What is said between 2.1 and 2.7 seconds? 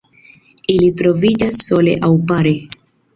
pare.